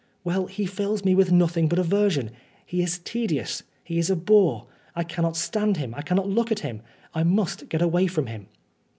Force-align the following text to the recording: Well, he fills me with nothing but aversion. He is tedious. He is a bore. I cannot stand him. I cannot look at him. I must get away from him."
Well, 0.23 0.47
he 0.47 0.65
fills 0.65 1.05
me 1.05 1.13
with 1.13 1.31
nothing 1.31 1.67
but 1.67 1.77
aversion. 1.77 2.31
He 2.65 2.81
is 2.81 2.97
tedious. 2.97 3.61
He 3.83 3.99
is 3.99 4.09
a 4.09 4.15
bore. 4.15 4.65
I 4.95 5.03
cannot 5.03 5.37
stand 5.37 5.77
him. 5.77 5.93
I 5.93 6.01
cannot 6.01 6.27
look 6.27 6.51
at 6.51 6.61
him. 6.61 6.81
I 7.13 7.21
must 7.21 7.69
get 7.69 7.83
away 7.83 8.07
from 8.07 8.25
him." 8.25 8.47